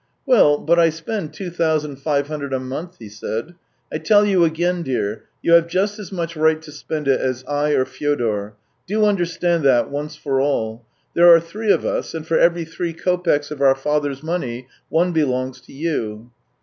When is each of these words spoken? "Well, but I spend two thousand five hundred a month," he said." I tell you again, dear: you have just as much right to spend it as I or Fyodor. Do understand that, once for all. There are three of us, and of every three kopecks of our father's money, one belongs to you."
"Well, 0.25 0.57
but 0.57 0.79
I 0.79 0.89
spend 0.89 1.31
two 1.31 1.51
thousand 1.51 1.97
five 1.97 2.27
hundred 2.27 2.53
a 2.53 2.59
month," 2.59 2.95
he 2.97 3.07
said." 3.07 3.53
I 3.93 3.99
tell 3.99 4.25
you 4.25 4.43
again, 4.43 4.81
dear: 4.81 5.25
you 5.43 5.53
have 5.53 5.67
just 5.67 5.99
as 5.99 6.11
much 6.11 6.35
right 6.35 6.59
to 6.63 6.71
spend 6.71 7.07
it 7.07 7.21
as 7.21 7.43
I 7.47 7.73
or 7.73 7.85
Fyodor. 7.85 8.55
Do 8.87 9.05
understand 9.05 9.61
that, 9.65 9.91
once 9.91 10.15
for 10.15 10.41
all. 10.41 10.83
There 11.13 11.31
are 11.31 11.39
three 11.39 11.71
of 11.71 11.85
us, 11.85 12.15
and 12.15 12.25
of 12.25 12.31
every 12.31 12.65
three 12.65 12.93
kopecks 12.95 13.51
of 13.51 13.61
our 13.61 13.75
father's 13.75 14.23
money, 14.23 14.65
one 14.89 15.11
belongs 15.11 15.61
to 15.61 15.71
you." 15.71 16.31